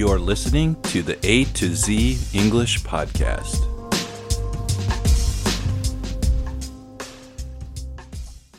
You're 0.00 0.18
listening 0.18 0.80
to 0.84 1.02
the 1.02 1.18
A 1.28 1.44
to 1.44 1.74
Z 1.74 2.16
English 2.32 2.80
Podcast. 2.84 3.60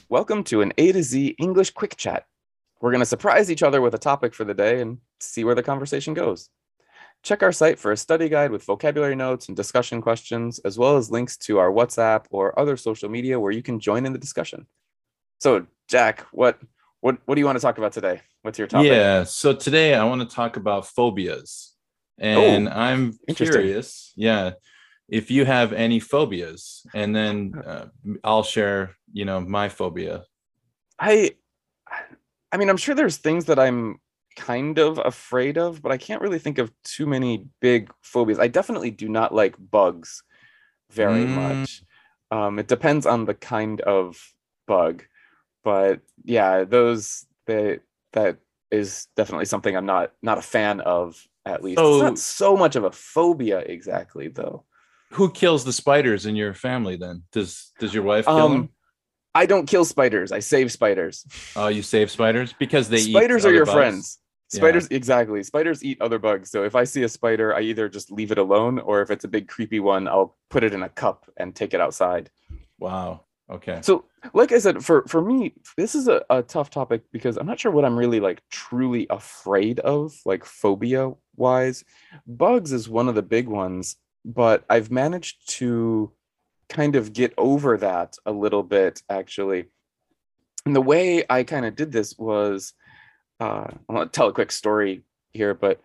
Welcome 0.08 0.44
to 0.44 0.62
an 0.62 0.72
A 0.78 0.92
to 0.92 1.02
Z 1.02 1.36
English 1.40 1.72
quick 1.72 1.98
chat. 1.98 2.28
We're 2.80 2.92
going 2.92 3.00
to 3.00 3.08
surprise 3.08 3.50
each 3.50 3.64
other 3.64 3.82
with 3.82 3.96
a 3.96 3.98
topic 3.98 4.36
for 4.36 4.44
the 4.44 4.54
day 4.54 4.82
and 4.82 5.00
see 5.20 5.44
where 5.44 5.56
the 5.56 5.64
conversation 5.64 6.14
goes. 6.14 6.48
Check 7.24 7.42
our 7.42 7.52
site 7.52 7.80
for 7.80 7.92
a 7.92 7.98
study 7.98 8.30
guide 8.30 8.52
with 8.52 8.64
vocabulary 8.64 9.16
notes 9.16 9.48
and 9.48 9.58
discussion 9.58 10.00
questions, 10.00 10.60
as 10.60 10.78
well 10.78 10.96
as 10.96 11.10
links 11.10 11.38
to 11.38 11.58
our 11.58 11.72
WhatsApp 11.72 12.26
or 12.30 12.60
other 12.60 12.78
social 12.78 13.10
media 13.10 13.40
where 13.40 13.52
you 13.52 13.64
can 13.64 13.80
join 13.80 14.06
in 14.06 14.14
the 14.14 14.20
discussion. 14.20 14.68
So, 15.40 15.66
Jack, 15.88 16.22
what 16.32 16.60
what 17.02 17.18
what 17.26 17.36
do 17.36 17.42
you 17.42 17.46
want 17.46 17.58
to 17.58 17.62
talk 17.62 17.78
about 17.78 17.94
today? 17.94 18.22
What's 18.44 18.58
your 18.60 18.68
topic? 18.68 19.02
Yeah, 19.02 19.24
so 19.24 19.54
today 19.54 19.96
I 19.96 20.04
want 20.06 20.28
to 20.28 20.36
talk 20.36 20.56
about 20.58 20.88
phobias. 20.88 21.74
And 22.18 22.68
Oh, 22.68 22.70
I'm 22.70 23.14
curious, 23.28 24.14
yeah, 24.16 24.52
if 25.10 25.32
you 25.32 25.46
have 25.46 25.74
any 25.74 26.00
phobias, 26.00 26.86
and 26.94 27.16
then 27.16 27.54
uh, 27.66 27.86
I'll 28.24 28.44
share, 28.44 28.96
you 29.12 29.26
know, 29.26 29.40
my 29.42 29.70
phobia. 29.70 30.24
I 31.00 31.36
I 32.52 32.58
mean, 32.58 32.70
I'm 32.70 32.78
sure 32.78 32.96
there's 32.96 33.18
things 33.18 33.46
that 33.46 33.60
I'm 33.60 33.98
kind 34.36 34.78
of 34.78 35.00
afraid 35.04 35.58
of, 35.58 35.82
but 35.82 35.92
I 35.92 35.98
can't 35.98 36.22
really 36.22 36.40
think 36.40 36.58
of 36.58 36.72
too 36.84 37.06
many 37.06 37.46
big 37.62 37.92
phobias. 38.02 38.40
I 38.40 38.48
definitely 38.48 38.92
do 38.92 39.10
not 39.10 39.34
like 39.34 39.56
bugs 39.58 40.24
very 40.92 41.26
Mm. 41.26 41.36
much. 41.36 41.84
Um, 42.32 42.60
it 42.60 42.68
depends 42.68 43.06
on 43.06 43.26
the 43.26 43.34
kind 43.34 43.82
of 43.82 44.18
bug, 44.68 45.04
but 45.64 46.02
yeah, 46.24 46.64
those 46.64 47.26
that 47.48 47.82
that 48.14 48.38
is 48.72 49.08
definitely 49.16 49.46
something 49.46 49.76
I'm 49.76 49.86
not 49.86 50.12
not 50.22 50.38
a 50.38 50.42
fan 50.42 50.82
of. 50.82 51.22
At 51.46 51.64
least 51.64 51.80
it's 51.80 51.88
So- 51.88 52.02
not 52.02 52.20
so 52.20 52.56
much 52.56 52.76
of 52.76 52.84
a 52.84 52.92
phobia 52.92 53.60
exactly, 53.60 54.28
though. 54.28 54.66
Who 55.14 55.32
kills 55.32 55.66
the 55.66 55.74
spiders 55.74 56.26
in 56.28 56.36
your 56.36 56.54
family 56.54 56.96
then? 56.98 57.24
Does 57.32 57.72
does 57.80 57.94
your 57.94 58.04
wife 58.04 58.26
kill 58.26 58.50
them? 58.50 58.58
Um, 58.62 58.70
I 59.34 59.46
don't 59.46 59.66
kill 59.66 59.84
spiders. 59.86 60.32
I 60.32 60.40
save 60.40 60.72
spiders. 60.72 61.26
Oh, 61.56 61.68
you 61.68 61.82
save 61.82 62.12
spiders 62.12 62.54
because 62.54 62.90
they 62.90 62.98
eat 62.98 63.12
spiders 63.12 63.46
are 63.46 63.54
your 63.54 63.66
bugs? 63.66 63.74
friends 63.76 64.20
Yeah. 64.54 64.58
spiders 64.60 64.88
exactly 64.92 65.44
spiders 65.44 65.82
eat 65.84 66.02
other 66.02 66.20
bugs 66.20 66.52
so 66.52 66.66
if 66.66 66.76
i 66.76 66.84
see 66.84 67.04
a 67.04 67.08
spider 67.10 67.56
i 67.56 67.62
either 67.62 67.88
just 67.88 68.12
leave 68.12 68.34
it 68.34 68.38
alone 68.38 68.80
or 68.80 69.02
if 69.02 69.10
it's 69.10 69.24
a 69.24 69.30
big 69.30 69.48
creepy 69.48 69.80
one 69.80 70.10
i'll 70.10 70.36
put 70.50 70.64
it 70.66 70.74
in 70.74 70.84
a 70.84 70.90
cup 70.90 71.32
and 71.38 71.56
take 71.56 71.74
it 71.74 71.80
outside 71.80 72.30
Wow. 72.78 73.22
Okay. 73.52 73.80
so 73.82 74.06
like 74.34 74.54
i 74.54 74.60
said 74.60 74.84
for 74.84 75.04
for 75.08 75.22
me 75.22 75.54
this 75.76 75.94
is 75.94 76.08
a, 76.08 76.24
a 76.30 76.42
tough 76.42 76.70
topic 76.70 77.04
because 77.12 77.36
i'm 77.36 77.46
not 77.46 77.60
sure 77.60 77.72
what 77.72 77.84
i'm 77.84 77.98
really 77.98 78.22
like 78.22 78.42
truly 78.50 79.08
afraid 79.10 79.80
of 79.82 80.14
like 80.26 80.46
phobia 80.46 81.12
wise 81.36 81.84
bugs 82.26 82.72
is 82.72 82.88
one 82.88 83.10
of 83.10 83.16
the 83.16 83.22
big 83.22 83.48
ones 83.48 83.98
but 84.24 84.64
i've 84.70 84.90
managed 84.90 85.50
to 85.50 86.12
kind 86.70 86.96
of 86.96 87.12
get 87.12 87.34
over 87.38 87.78
that 87.78 88.16
a 88.26 88.32
little 88.32 88.64
bit 88.64 89.04
actually 89.10 89.66
and 90.66 90.76
the 90.76 90.82
way 90.82 91.26
i 91.30 91.44
kind 91.44 91.66
of 91.66 91.76
did 91.76 91.92
this 91.92 92.18
was 92.18 92.74
uh, 93.42 93.68
i 93.68 93.94
want 93.94 94.14
to 94.14 94.18
tell 94.18 94.30
a 94.30 94.34
quick 94.34 94.52
story 94.52 95.04
here 95.34 95.54
but 95.54 95.82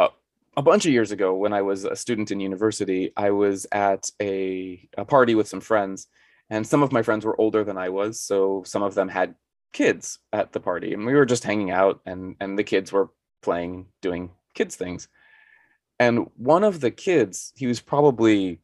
uh, 0.00 0.08
a 0.56 0.62
bunch 0.62 0.84
of 0.84 0.92
years 0.92 1.12
ago 1.12 1.32
when 1.34 1.52
i 1.52 1.62
was 1.62 1.84
a 1.84 1.94
student 1.94 2.32
in 2.32 2.40
university 2.40 3.12
i 3.16 3.30
was 3.30 3.66
at 3.70 4.10
a, 4.20 4.88
a 4.96 5.04
party 5.04 5.36
with 5.36 5.46
some 5.46 5.60
friends 5.60 6.08
and 6.50 6.66
some 6.66 6.82
of 6.82 6.92
my 6.92 7.02
friends 7.02 7.24
were 7.24 7.40
older 7.40 7.64
than 7.64 7.78
i 7.78 7.88
was 7.88 8.20
so 8.20 8.62
some 8.64 8.82
of 8.82 8.94
them 8.94 9.08
had 9.08 9.34
kids 9.72 10.18
at 10.32 10.52
the 10.52 10.60
party 10.60 10.94
and 10.94 11.04
we 11.04 11.14
were 11.14 11.26
just 11.26 11.44
hanging 11.44 11.70
out 11.70 12.00
and 12.06 12.36
and 12.40 12.58
the 12.58 12.64
kids 12.64 12.92
were 12.92 13.10
playing 13.42 13.86
doing 14.02 14.30
kids 14.54 14.76
things. 14.76 15.08
And 16.00 16.26
one 16.36 16.64
of 16.64 16.80
the 16.80 16.90
kids 16.90 17.52
he 17.56 17.66
was 17.66 17.80
probably 17.80 18.60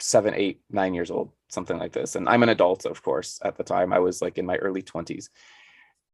seven 0.00 0.34
eight 0.34 0.60
nine 0.70 0.94
years 0.94 1.10
old 1.10 1.32
something 1.48 1.78
like 1.78 1.92
this. 1.92 2.16
And 2.16 2.28
i'm 2.28 2.42
an 2.42 2.48
adult 2.48 2.84
of 2.84 3.02
course 3.02 3.40
at 3.44 3.56
the 3.56 3.64
time. 3.64 3.92
I 3.92 3.98
was 3.98 4.20
like 4.22 4.38
in 4.38 4.46
my 4.46 4.56
early 4.56 4.82
20s 4.82 5.28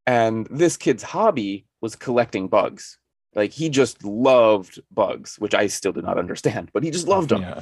and 0.06 0.47
this 0.50 0.77
kid's 0.77 1.03
hobby 1.03 1.67
was 1.81 1.97
collecting 1.97 2.49
bugs. 2.49 2.99
Like 3.34 3.53
he 3.53 3.69
just 3.69 4.05
loved 4.05 4.81
bugs 4.91 5.37
which 5.39 5.55
i 5.55 5.67
still 5.67 5.93
do 5.93 6.03
not 6.03 6.19
understand 6.19 6.71
but 6.73 6.83
he 6.83 6.91
just 6.91 7.09
loved 7.09 7.29
them. 7.33 7.43
Yeah. 7.43 7.61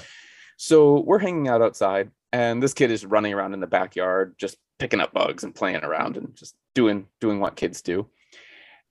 so 0.57 1.01
we're 1.01 1.19
hanging 1.19 1.49
out 1.49 1.63
outside, 1.63 2.11
and 2.33 2.63
this 2.63 2.75
kid 2.75 2.91
is 2.91 3.07
running 3.07 3.33
around 3.35 3.55
in 3.55 3.61
the 3.61 3.67
backyard, 3.67 4.35
just 4.39 4.57
picking 4.79 5.01
up 5.01 5.13
bugs 5.13 5.45
and 5.45 5.55
playing 5.55 5.83
around 5.85 6.17
and 6.17 6.35
just 6.35 6.55
doing 6.75 7.07
doing 7.21 7.41
what 7.41 7.57
kids 7.57 7.83
do. 7.83 8.09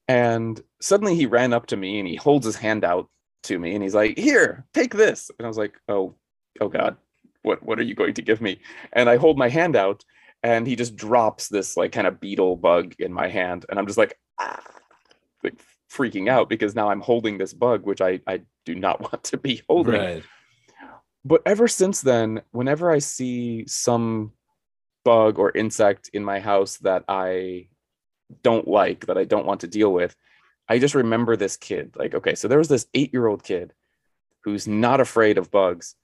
And 0.08 0.62
suddenly 0.82 1.16
he 1.16 1.26
ran 1.26 1.54
up 1.54 1.68
to 1.68 1.78
me 1.78 2.00
and 2.00 2.08
he 2.08 2.16
holds 2.16 2.46
his 2.46 2.56
hand 2.56 2.84
out 2.84 3.10
to 3.44 3.60
me 3.60 3.74
and 3.74 3.84
he's 3.84 3.96
like, 3.96 4.18
"Here, 4.18 4.66
take 4.74 4.94
this." 4.94 5.30
And 5.38 5.46
I 5.46 5.50
was 5.50 5.58
like, 5.58 5.80
"Oh, 5.88 6.16
oh 6.62 6.70
God, 6.70 6.98
what 7.44 7.64
what 7.64 7.80
are 7.80 7.84
you 7.84 7.96
going 7.96 8.14
to 8.16 8.22
give 8.22 8.42
me?" 8.42 8.60
And 8.94 9.10
I 9.10 9.18
hold 9.18 9.38
my 9.38 9.50
hand 9.50 9.76
out, 9.76 10.04
and 10.44 10.66
he 10.68 10.76
just 10.76 10.96
drops 10.96 11.48
this 11.48 11.78
like 11.78 11.92
kind 11.92 12.08
of 12.08 12.20
beetle 12.20 12.56
bug 12.56 12.96
in 13.00 13.14
my 13.14 13.28
hand, 13.28 13.66
and 13.70 13.78
I'm 13.78 13.88
just 13.88 13.98
like, 13.98 14.18
ah, 14.40 14.64
like 15.44 15.60
freaking 15.92 16.30
out 16.30 16.50
because 16.50 16.76
now 16.76 16.90
I'm 16.90 17.02
holding 17.02 17.38
this 17.38 17.54
bug, 17.54 17.86
which 17.86 18.02
I 18.02 18.20
I 18.28 18.42
do 18.66 18.76
not 18.76 19.02
want 19.12 19.24
to 19.26 19.38
be 19.38 19.62
holding 19.68 19.94
Right. 19.94 20.24
But 21.28 21.42
ever 21.46 21.68
since 21.68 22.02
then, 22.02 22.42
whenever 22.52 22.90
I 22.90 23.00
see 23.00 23.66
some 23.68 24.32
bug 25.04 25.40
or 25.40 25.52
insect 25.52 26.10
in 26.14 26.24
my 26.24 26.40
house 26.40 26.78
that 26.78 27.04
I 27.08 27.68
don't 28.44 28.68
like, 28.68 29.08
that 29.08 29.18
I 29.18 29.26
don't 29.26 29.46
want 29.46 29.62
to 29.62 29.68
deal 29.68 29.92
with, 29.92 30.16
I 30.70 30.80
just 30.80 30.96
remember 30.96 31.36
this 31.36 31.58
kid. 31.58 31.96
Like, 31.98 32.16
okay, 32.16 32.36
so 32.36 32.48
there 32.48 32.58
was 32.58 32.70
this 32.70 32.88
eight 32.94 33.12
year 33.14 33.28
old 33.28 33.44
kid 33.44 33.74
who's 34.44 34.68
not 34.68 35.02
afraid 35.02 35.38
of 35.38 35.52
bugs, 35.52 35.96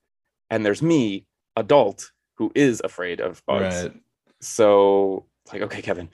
and 0.49 0.65
there's 0.65 0.81
me, 0.81 1.25
adult, 1.55 2.11
who 2.37 2.51
is 2.53 2.81
afraid 2.83 3.21
of 3.21 3.41
bugs. 3.45 3.83
Right. 3.83 3.93
So, 4.41 5.25
like, 5.53 5.61
okay, 5.61 5.81
Kevin, 5.81 6.09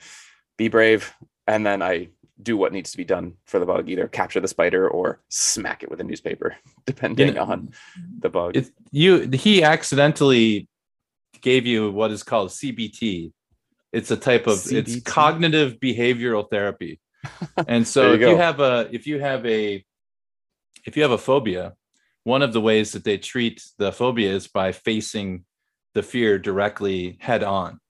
be 0.56 0.68
brave. 0.68 1.12
And 1.48 1.66
then 1.66 1.82
I 1.82 2.10
do 2.42 2.56
what 2.56 2.72
needs 2.72 2.90
to 2.92 2.96
be 2.96 3.04
done 3.04 3.34
for 3.46 3.58
the 3.58 3.66
bug 3.66 3.88
either 3.88 4.08
capture 4.08 4.40
the 4.40 4.48
spider 4.48 4.88
or 4.88 5.20
smack 5.28 5.82
it 5.82 5.90
with 5.90 6.00
a 6.00 6.04
newspaper, 6.04 6.56
depending 6.86 7.34
Yeah. 7.34 7.42
on 7.42 7.70
the 8.18 8.28
bug. 8.28 8.56
It, 8.56 8.70
you 8.90 9.28
he 9.32 9.62
accidentally 9.62 10.68
gave 11.40 11.66
you 11.66 11.90
what 11.90 12.10
is 12.10 12.22
called 12.22 12.50
CBT. 12.50 13.32
It's 13.92 14.10
a 14.10 14.16
type 14.16 14.46
of 14.46 14.60
it's 14.70 15.00
cognitive 15.02 15.78
behavioral 15.80 16.48
therapy. 16.48 17.00
And 17.66 17.86
so 17.86 18.12
you 18.12 18.14
if 18.14 18.20
you 18.20 18.36
have 18.36 18.60
a 18.60 18.88
if 18.92 19.06
you 19.06 19.20
have 19.20 19.44
a 19.46 19.84
if 20.86 20.96
you 20.96 21.02
have 21.02 21.10
a 21.10 21.18
phobia, 21.18 21.74
one 22.24 22.42
of 22.42 22.52
the 22.52 22.60
ways 22.60 22.92
that 22.92 23.04
they 23.04 23.18
treat 23.18 23.62
the 23.78 23.92
phobia 23.92 24.32
is 24.32 24.48
by 24.48 24.72
facing 24.72 25.44
the 25.94 26.02
fear 26.02 26.38
directly 26.38 27.18
head 27.20 27.42
on. 27.42 27.80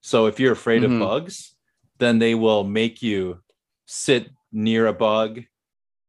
So 0.00 0.26
if 0.26 0.40
you're 0.40 0.52
afraid 0.52 0.82
Mhm. 0.82 0.94
of 0.94 0.98
bugs, 1.00 1.54
then 1.98 2.18
they 2.18 2.34
will 2.34 2.64
make 2.64 3.02
you 3.02 3.40
sit 3.92 4.30
near 4.52 4.86
a 4.86 4.92
bug 4.92 5.40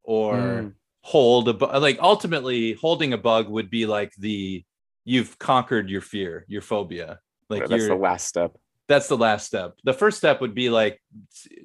or 0.04 0.36
Mm. 0.36 0.74
hold 1.02 1.48
a 1.48 1.54
bug. 1.54 1.82
Like 1.82 1.98
ultimately, 2.00 2.74
holding 2.74 3.12
a 3.12 3.18
bug 3.18 3.48
would 3.48 3.70
be 3.70 3.86
like 3.86 4.12
the 4.18 4.64
you've 5.04 5.36
conquered 5.38 5.90
your 5.90 6.00
fear, 6.00 6.44
your 6.46 6.62
phobia. 6.62 7.18
Like 7.50 7.66
that's 7.68 7.88
the 7.88 7.96
last 7.96 8.26
step. 8.28 8.56
that's 8.86 9.08
the 9.08 9.16
last 9.16 9.46
step. 9.46 9.74
The 9.82 9.92
first 9.92 10.16
step 10.18 10.40
would 10.40 10.54
be 10.54 10.70
like, 10.70 11.00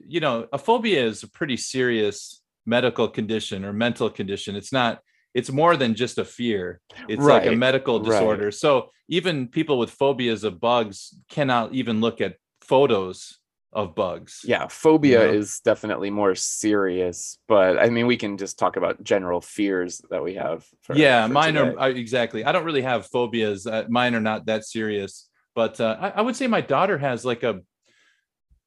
you 0.08 0.20
know, 0.20 0.48
a 0.52 0.58
phobia 0.58 1.06
is 1.06 1.22
a 1.22 1.30
pretty 1.30 1.56
serious 1.58 2.42
medical 2.66 3.08
condition 3.08 3.64
or 3.64 3.74
mental 3.74 4.10
condition. 4.10 4.56
It's 4.56 4.74
not, 4.74 5.02
it's 5.36 5.52
more 5.52 5.78
than 5.78 5.94
just 5.94 6.18
a 6.18 6.26
fear. 6.26 6.80
It's 7.08 7.24
like 7.24 7.46
a 7.46 7.50
Right, 7.50 7.58
medical 7.58 8.00
right. 8.00 8.06
disorder. 8.06 8.50
So 8.52 8.90
even 9.08 9.48
people 9.50 9.78
with 9.78 9.92
phobias 9.92 10.44
of 10.44 10.60
bugs 10.60 11.14
cannot 11.30 11.74
even 11.74 12.02
look 12.02 12.22
at 12.22 12.38
photos 12.62 13.38
of 13.78 13.94
bugs. 13.94 14.42
Yeah, 14.44 14.66
phobia 14.68 15.20
know? 15.20 15.32
is 15.32 15.60
definitely 15.60 16.10
more 16.10 16.34
serious, 16.34 17.38
but 17.48 17.78
I 17.78 17.92
mean, 17.92 18.08
we 18.08 18.18
can 18.18 18.38
just 18.38 18.58
talk 18.58 18.76
about 18.76 19.04
general 19.04 19.40
fears 19.40 20.02
that 20.10 20.24
we 20.24 20.34
have. 20.34 20.66
For, 20.82 20.96
yeah 20.96 21.28
for 21.28 21.34
mine 21.34 21.54
today. 21.54 21.76
are 21.78 21.90
exactly 21.92 22.44
i 22.44 22.52
don't 22.52 22.66
really 22.66 22.82
have 22.82 23.06
phobias 23.08 23.68
uh, 23.68 23.84
mine 23.90 24.16
are 24.16 24.22
not 24.32 24.46
that 24.48 24.66
serious 24.66 25.30
but 25.54 25.80
uh, 25.80 25.98
I, 26.00 26.10
I 26.10 26.22
would 26.22 26.36
say 26.36 26.48
my 26.48 26.62
daughter 26.62 26.98
has 26.98 27.24
like 27.26 27.44
a 27.44 27.62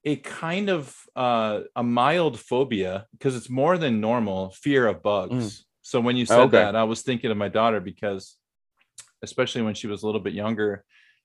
a 0.04 0.16
kind 0.16 0.68
of 0.70 0.94
uh, 1.16 1.60
a 1.74 1.82
mild 1.82 2.38
phobia 2.38 3.06
because 3.12 3.34
it's 3.36 3.50
more 3.50 3.78
than 3.78 4.00
normal 4.00 4.50
fear 4.50 4.86
of 4.86 5.02
bugs 5.02 5.64
so 5.82 6.00
when 6.00 6.16
you 6.16 6.26
said 6.26 6.38
Okay. 6.40 6.58
that 6.58 6.76
i 6.76 6.84
was 6.84 7.02
thinking 7.02 7.30
of 7.30 7.36
my 7.36 7.48
daughter 7.48 7.80
because 7.80 8.36
especially 9.22 9.62
when 9.62 9.74
she 9.74 9.86
was 9.86 10.02
a 10.02 10.06
little 10.06 10.20
bit 10.20 10.34
younger 10.34 10.84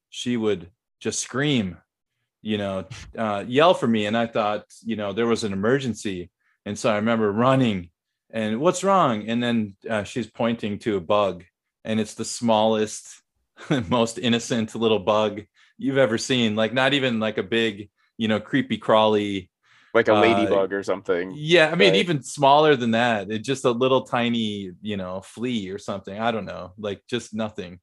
she 0.09 0.37
would 0.37 0.71
just 0.99 1.19
scream 1.19 1.77
you 2.51 2.57
know 2.59 2.85
uh, 3.17 3.43
yell 3.47 3.73
for 3.73 3.87
me. 3.87 4.05
And 4.05 4.15
i 4.15 4.27
thought 4.27 4.63
you 4.85 4.95
know 4.95 5.11
there 5.11 5.27
was 5.33 5.43
an 5.43 5.51
emergency. 5.53 6.29
And 6.67 6.77
so 6.79 6.89
i 6.91 6.95
remember 6.95 7.31
running 7.31 7.89
and 8.31 8.59
what's 8.59 8.83
wrong? 8.83 9.27
And 9.29 9.41
then 9.43 9.75
uh, 9.89 10.03
she's 10.03 10.29
pointing 10.41 10.79
to 10.79 10.97
a 10.97 11.01
bug 11.15 11.43
and 11.83 11.99
it's 11.99 12.15
the 12.15 12.25
smallest 12.25 13.21
most 13.89 14.17
innocent 14.19 14.75
little 14.75 14.99
bug 14.99 15.43
you've 15.77 15.97
ever 16.07 16.17
seen. 16.17 16.55
Like 16.55 16.73
not 16.73 16.93
even 16.93 17.19
like 17.19 17.37
a 17.37 17.43
big 17.59 17.89
you 18.17 18.27
know 18.27 18.39
creepy 18.39 18.77
crawly 18.77 19.49
like 19.93 20.07
a 20.09 20.15
uh, 20.15 20.21
ladybug 20.21 20.73
or 20.73 20.83
something. 20.83 21.31
yeah 21.35 21.69
i 21.71 21.75
mean 21.75 21.93
Right. 21.93 22.03
even 22.03 22.21
smaller 22.21 22.75
than 22.75 22.91
that. 22.91 23.31
It's 23.31 23.47
just 23.47 23.65
a 23.65 23.71
little 23.71 24.03
tiny 24.03 24.71
you 24.81 24.97
know 24.97 25.21
flea 25.33 25.69
or 25.69 25.79
something. 25.79 26.17
I 26.27 26.31
don't 26.31 26.45
know. 26.53 26.73
Like 26.77 27.01
just 27.09 27.33
nothing 27.33 27.79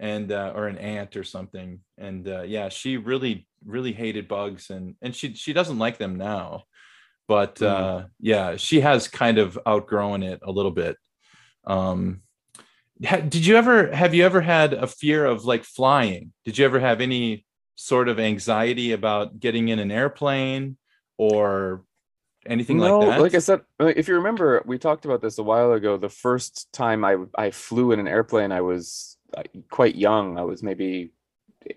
and 0.00 0.32
uh, 0.32 0.52
or 0.56 0.66
an 0.66 0.78
ant 0.78 1.16
or 1.16 1.24
something. 1.24 1.80
And 1.98 2.26
uh, 2.26 2.42
yeah 2.42 2.68
she 2.70 2.96
really 2.96 3.46
really 3.64 3.92
hated 3.92 4.26
bugs 4.26 4.70
and 4.70 4.96
and 5.02 5.14
she 5.14 5.34
she 5.34 5.52
doesn't 5.52 5.78
like 5.78 5.98
them 5.98 6.16
now. 6.16 6.64
But 7.28 7.56
Mm. 7.56 7.66
uh 7.66 8.06
yeah 8.18 8.56
she 8.56 8.80
has 8.80 9.06
kind 9.08 9.38
of 9.38 9.58
outgrown 9.66 10.22
it 10.24 10.40
a 10.42 10.50
little 10.50 10.72
bit. 10.72 10.96
Um 11.64 12.22
ha- 13.04 13.20
did 13.20 13.44
you 13.46 13.56
ever 13.56 13.92
have 13.94 14.14
you 14.14 14.24
ever 14.24 14.40
had 14.40 14.72
a 14.72 14.86
fear 14.86 15.24
of 15.26 15.44
like 15.44 15.64
flying? 15.64 16.32
Did 16.44 16.58
you 16.58 16.64
ever 16.64 16.80
have 16.80 17.00
any 17.00 17.44
sort 17.76 18.08
of 18.08 18.18
anxiety 18.18 18.92
about 18.92 19.38
getting 19.40 19.68
in 19.68 19.78
an 19.78 19.90
airplane 19.90 20.76
or 21.18 21.84
anything 22.46 22.78
no, 22.78 22.98
like 23.00 23.10
that? 23.10 23.20
like 23.22 23.34
I 23.34 23.38
said, 23.38 23.60
if 23.78 24.08
you 24.08 24.14
remember, 24.14 24.62
we 24.66 24.78
talked 24.78 25.04
about 25.04 25.20
this 25.20 25.38
a 25.38 25.42
while 25.42 25.72
ago. 25.72 25.96
The 25.96 26.08
first 26.08 26.72
time 26.72 27.04
I 27.04 27.16
I 27.36 27.50
flew 27.50 27.92
in 27.92 28.00
an 28.00 28.08
airplane, 28.08 28.52
I 28.52 28.60
was 28.62 29.16
uh, 29.18 29.19
quite 29.70 29.94
young. 29.96 30.38
I 30.38 30.42
was 30.42 30.62
maybe 30.62 31.12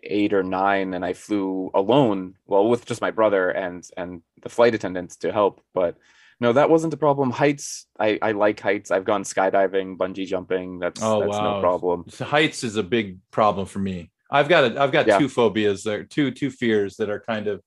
eight 0.03 0.33
or 0.33 0.44
nine, 0.44 0.94
and 0.94 1.03
I 1.05 1.13
flew 1.13 1.71
alone. 1.73 2.35
Well, 2.47 2.67
with 2.69 2.85
just 2.85 3.01
my 3.01 3.11
brother 3.11 3.50
and 3.50 3.88
and 3.97 4.21
the 4.41 4.50
flight 4.50 4.75
attendants 4.75 5.17
to 5.17 5.31
help. 5.31 5.61
But 5.73 5.97
no, 6.39 6.53
that 6.53 6.69
wasn't 6.69 6.94
a 6.94 6.97
problem. 6.97 7.31
Heights, 7.31 7.88
I 8.00 8.19
I 8.21 8.31
like 8.31 8.59
heights. 8.59 8.91
I've 8.91 9.05
gone 9.05 9.23
skydiving, 9.23 9.97
bungee 9.97 10.25
jumping. 10.27 10.79
That's 10.79 11.01
Oh, 11.01 11.19
that's 11.19 11.31
wow. 11.31 11.55
no 11.55 11.59
problem. 11.61 12.05
So 12.09 12.25
heights 12.25 12.63
is 12.63 12.75
a 12.77 12.83
big 12.83 13.19
problem 13.31 13.65
for 13.65 13.79
me. 13.79 14.11
I've 14.31 14.50
got 14.50 14.63
a, 14.71 14.81
I've 14.81 14.91
got 14.91 15.07
Yeah. 15.07 15.19
two 15.19 15.29
phobias 15.29 15.83
there, 15.83 16.03
two 16.03 16.31
two 16.31 16.50
fears 16.50 16.97
that 16.97 17.09
are 17.09 17.19
kind 17.19 17.47
of 17.47 17.61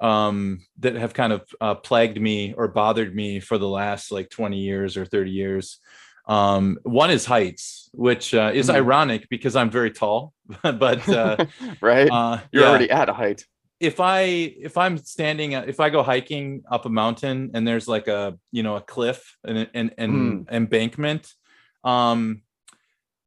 um 0.00 0.60
that 0.80 0.94
have 0.96 1.14
kind 1.14 1.32
of 1.32 1.46
uh, 1.60 1.74
plagued 1.76 2.20
me 2.20 2.54
or 2.54 2.66
bothered 2.66 3.14
me 3.14 3.38
for 3.40 3.58
the 3.58 3.68
last 3.68 4.10
like 4.10 4.30
20 4.30 4.58
years 4.58 4.96
or 4.96 5.04
30 5.04 5.30
years. 5.30 5.78
Um 6.26 6.78
one 6.84 7.10
is 7.10 7.24
heights, 7.26 7.90
which 7.92 8.32
uh, 8.34 8.52
is 8.54 8.68
Mhm. 8.68 8.74
ironic 8.74 9.28
because 9.28 9.56
I'm 9.56 9.70
very 9.70 9.90
tall, 9.90 10.32
but 10.62 11.08
uh, 11.12 11.36
right? 11.80 12.08
uh 12.10 12.38
You're 12.52 12.62
yeah. 12.62 12.68
already 12.70 12.90
at 12.90 13.08
a 13.08 13.12
height. 13.12 13.44
if 13.80 13.98
I 13.98 14.20
if 14.68 14.76
I'm 14.78 14.96
standing 14.98 15.52
if 15.52 15.80
I 15.80 15.90
go 15.90 16.02
hiking 16.04 16.62
up 16.70 16.86
a 16.86 16.88
mountain 16.88 17.50
and 17.54 17.66
there's 17.66 17.88
like 17.88 18.06
a 18.06 18.38
you 18.52 18.62
know 18.62 18.76
a 18.76 18.80
cliff 18.80 19.36
and 19.44 19.68
an 19.74 19.90
an 19.98 20.46
embankment, 20.50 21.34
um, 21.82 22.42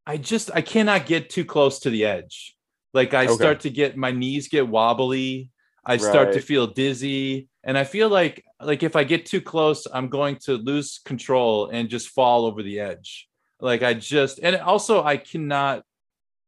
I 0.08 0.16
just 0.18 0.52
I 0.54 0.62
cannot 0.62 1.06
get 1.06 1.30
too 1.30 1.44
close 1.46 1.80
to 1.80 1.90
the 1.90 2.06
edge. 2.06 2.56
Like 2.94 3.14
I 3.14 3.26
Okay. 3.26 3.36
start 3.36 3.60
to 3.62 3.70
get 3.70 3.98
my 3.98 4.12
knees 4.12 4.48
get 4.48 4.68
wobbly. 4.70 5.50
I 5.86 5.98
start 5.98 6.34
to 6.34 6.42
feel 6.42 6.68
dizzy, 6.68 7.48
and 7.64 7.78
I 7.78 7.84
feel 7.84 8.10
like 8.10 8.44
like 8.60 8.84
if 8.84 8.96
I 8.96 9.04
get 9.04 9.26
too 9.26 9.42
close, 9.42 9.86
I'm 9.92 10.10
going 10.10 10.38
to 10.46 10.54
lose 10.54 11.00
control 11.06 11.70
and 11.70 11.90
just 11.90 12.10
fall 12.10 12.46
over 12.46 12.64
the 12.64 12.80
edge. 12.80 13.28
Like 13.60 13.84
I 13.84 13.94
just 13.94 14.40
and 14.42 14.56
also 14.58 15.04
I 15.04 15.18
cannot 15.18 15.84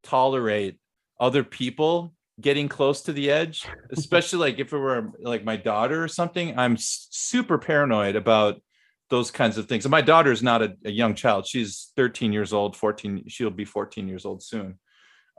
tolerate 0.04 0.78
other 1.20 1.44
people 1.44 2.14
getting 2.40 2.68
close 2.68 3.02
to 3.04 3.14
the 3.14 3.32
edge, 3.32 3.66
especially 3.92 4.40
like 4.40 4.60
if 4.60 4.74
it 4.74 4.78
were 4.78 5.12
like 5.20 5.44
my 5.44 5.58
daughter 5.58 6.04
or 6.04 6.08
something. 6.08 6.58
I'm 6.58 6.78
super 6.78 7.58
paranoid 7.58 8.16
about 8.16 8.62
those 9.10 9.32
kinds 9.32 9.58
of 9.58 9.68
things. 9.68 9.86
And 9.86 9.92
my 9.92 10.02
daughter 10.02 10.32
is 10.32 10.44
not 10.44 10.62
a, 10.62 10.76
a 10.86 10.92
young 10.92 11.16
child; 11.16 11.48
she's 11.48 11.92
13 11.96 12.34
years 12.34 12.54
old, 12.54 12.76
14. 12.76 13.26
She'll 13.28 13.50
be 13.50 13.66
14 13.66 14.08
years 14.08 14.26
old 14.26 14.44
soon. 14.44 14.80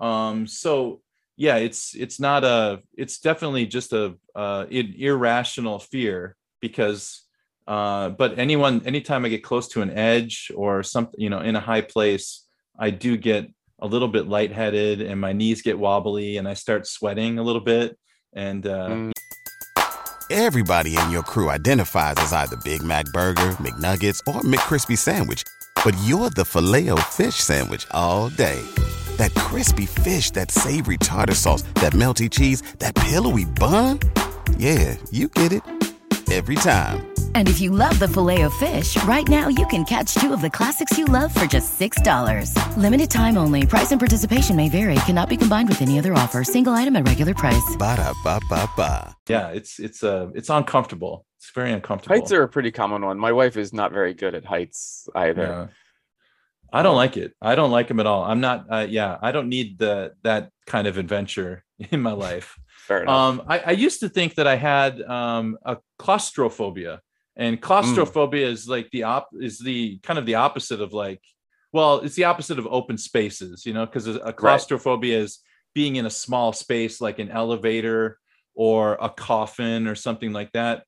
Um, 0.01 0.47
so 0.47 1.01
yeah, 1.39 1.57
it's 1.57 1.95
it's 1.95 2.19
not 2.19 2.43
a. 2.45 2.83
It's 2.95 3.21
definitely 3.21 3.65
just 3.67 3.93
a 3.93 4.17
uh, 4.35 4.67
an 4.71 4.95
irrational 4.99 5.79
fear 5.79 6.37
because. 6.61 7.23
Uh, 7.67 8.09
but 8.09 8.39
anyone, 8.39 8.81
anytime 8.87 9.27
I 9.27 9.29
get 9.29 9.45
close 9.45 9.69
to 9.69 9.83
an 9.83 9.91
edge 9.91 10.51
or 10.55 10.83
something, 10.83 11.21
you 11.21 11.29
know, 11.29 11.41
in 11.41 11.55
a 11.55 11.61
high 11.61 11.83
place, 11.83 12.47
I 12.79 12.89
do 12.89 13.19
get 13.19 13.53
a 13.79 13.87
little 13.87 14.09
bit 14.09 14.27
lightheaded 14.27 15.03
and 15.03 15.21
my 15.21 15.35
knees 15.35 15.61
get 15.61 15.79
wobbly 15.79 16.39
and 16.39 16.49
I 16.49 16.55
start 16.55 16.87
sweating 16.87 17.39
a 17.39 17.43
little 17.43 17.61
bit. 17.61 17.99
And 18.33 18.67
uh, 18.67 18.89
Mm. 18.89 19.13
Everybody 20.31 20.97
in 20.97 21.11
your 21.11 21.23
crew 21.23 21.49
identifies 21.51 22.17
as 22.19 22.33
either 22.33 22.57
Big 22.65 22.83
Mac 22.83 23.07
Burger, 23.13 23.53
McNuggets, 23.61 24.21
or 24.27 24.41
McCrispy 24.43 24.97
Sandwich. 24.97 25.43
But 25.85 25.95
you're 26.05 26.31
the 26.31 26.45
Filet-O-Fish 26.45 27.37
Sandwich 27.37 27.87
all 27.93 28.29
day. 28.29 28.63
That 29.19 29.35
crispy 29.35 29.87
fish, 29.87 30.33
that 30.33 30.51
savory 30.51 30.97
tartar 30.97 31.35
sauce, 31.35 31.63
that 31.75 31.93
melty 31.93 32.31
cheese, 32.31 32.63
that 32.79 32.95
pillowy 32.95 33.45
bun. 33.45 34.01
Yeah, 34.57 34.97
you 35.11 35.29
get 35.29 35.53
it. 35.53 35.63
Every 36.33 36.57
time. 36.57 37.07
And 37.35 37.49
if 37.49 37.61
you 37.61 37.71
love 37.71 37.99
the 37.99 38.09
Filet-O-Fish, 38.09 39.03
right 39.05 39.27
now 39.29 39.49
you 39.49 39.67
can 39.69 39.85
catch 39.85 40.13
two 40.15 40.33
of 40.35 40.43
the 40.43 40.51
classics 40.51 40.99
you 40.99 41.07
love 41.07 41.33
for 41.35 41.47
just 41.47 41.79
$6. 41.81 42.53
Limited 42.77 43.11
time 43.11 43.39
only. 43.39 43.65
Price 43.67 43.93
and 43.93 44.01
participation 44.01 44.55
may 44.57 44.69
vary. 44.69 44.95
Cannot 45.07 45.29
be 45.31 45.37
combined 45.39 45.69
with 45.71 45.81
any 45.81 45.99
other 45.99 46.13
offer. 46.13 46.45
Single 46.45 46.75
item 46.75 46.97
at 46.97 47.07
regular 47.09 47.35
price. 47.35 47.77
Ba-da-ba-ba-ba. 47.79 49.17
yeah, 49.29 49.49
it's 49.49 49.79
it's 49.79 50.03
uh 50.03 50.29
it's 50.35 50.51
uncomfortable. 50.51 51.25
It's 51.39 51.51
very 51.55 51.73
uncomfortable. 51.73 52.15
Heights 52.17 52.33
are 52.33 52.43
a 52.43 52.49
pretty 52.49 52.71
common 52.73 53.05
one. 53.05 53.19
My 53.19 53.33
wife 53.33 53.57
is 53.57 53.73
not 53.73 53.93
very 53.93 54.13
good 54.13 54.35
at 54.35 54.45
heights 54.45 55.09
either. 55.15 55.43
Yeah. 55.43 55.67
I 56.73 56.83
don't 56.83 56.97
like 56.97 57.17
it. 57.17 57.35
I 57.41 57.55
don't 57.55 57.71
like 57.71 57.89
them 57.89 58.01
at 58.01 58.07
all. 58.07 58.25
I'm 58.25 58.41
not. 58.41 58.67
Uh, 58.71 58.87
yeah, 58.89 59.17
I 59.21 59.33
don't 59.33 59.49
need 59.49 59.79
the 59.79 60.13
that 60.23 60.51
kind 60.67 60.87
of 60.87 60.99
adventure 60.99 61.65
in 61.91 62.01
my 62.01 62.13
life. 62.13 62.59
Fair 62.87 63.03
enough. 63.03 63.15
Um, 63.15 63.43
I, 63.47 63.59
I 63.59 63.71
used 63.73 64.01
to 64.01 64.09
think 64.09 64.35
that 64.37 64.47
I 64.47 64.57
had 64.57 65.01
um, 65.03 65.59
a 65.65 65.79
claustrophobia, 65.99 67.01
and 67.37 67.61
claustrophobia 67.61 68.49
is 68.49 68.69
like 68.69 68.91
the 68.91 69.05
op 69.05 69.29
is 69.41 69.59
the 69.59 69.99
kind 70.03 70.19
of 70.19 70.27
the 70.27 70.37
opposite 70.37 70.81
of 70.81 70.93
like, 70.93 71.23
well, 71.73 71.99
it's 71.99 72.15
the 72.15 72.25
opposite 72.25 72.59
of 72.59 72.67
open 72.67 72.99
spaces, 72.99 73.65
you 73.65 73.73
know, 73.73 73.87
because 73.87 74.07
a 74.07 74.33
claustrophobia 74.33 75.19
is 75.19 75.39
being 75.75 75.97
in 75.97 76.07
a 76.07 76.11
small 76.11 76.53
space 76.53 77.01
like 77.01 77.19
an 77.19 77.31
elevator 77.31 78.19
or 78.55 78.99
a 79.01 79.09
coffin 79.09 79.87
or 79.87 79.95
something 79.95 80.33
like 80.33 80.51
that. 80.53 80.85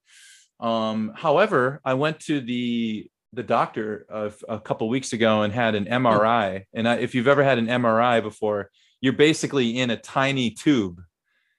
Um, 0.59 1.13
however, 1.15 1.81
I 1.85 1.95
went 1.95 2.21
to 2.21 2.41
the 2.41 3.09
the 3.33 3.43
doctor 3.43 4.07
uh, 4.11 4.31
a 4.49 4.59
couple 4.59 4.89
weeks 4.89 5.13
ago 5.13 5.43
and 5.43 5.53
had 5.53 5.75
an 5.75 5.85
MRI. 5.87 6.65
And 6.73 6.89
I, 6.89 6.97
if 6.97 7.15
you've 7.15 7.29
ever 7.29 7.45
had 7.45 7.59
an 7.59 7.67
MRI 7.67 8.23
before, 8.23 8.71
you're 9.01 9.13
basically 9.13 9.79
in 9.79 9.91
a 9.91 9.97
tiny 9.97 10.51
tube 10.51 11.01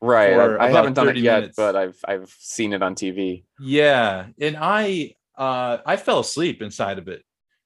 right. 0.02 0.34
I, 0.34 0.68
I 0.68 0.72
haven't 0.72 0.94
done 0.94 1.10
it 1.10 1.18
yet, 1.18 1.40
minutes. 1.40 1.56
but 1.56 1.76
I've 1.76 1.98
I've 2.06 2.36
seen 2.40 2.74
it 2.74 2.84
on 2.84 2.96
TV. 2.96 3.46
Yeah, 3.60 4.28
and 4.40 4.58
I 4.60 5.16
uh 5.38 5.78
I 5.86 5.98
fell 5.98 6.20
asleep 6.20 6.62
inside 6.62 6.98
of 6.98 7.08
it. 7.08 7.24